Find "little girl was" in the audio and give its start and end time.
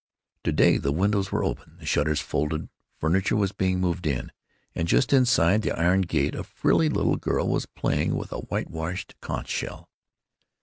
6.89-7.67